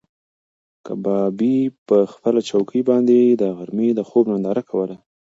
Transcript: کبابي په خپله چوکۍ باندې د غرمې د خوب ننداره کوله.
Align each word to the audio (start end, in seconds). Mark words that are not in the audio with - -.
کبابي 0.85 1.57
په 1.87 1.97
خپله 2.13 2.39
چوکۍ 2.49 2.81
باندې 2.89 3.17
د 3.41 3.43
غرمې 3.57 3.89
د 3.95 3.99
خوب 4.09 4.25
ننداره 4.31 4.61
کوله. 4.69 4.95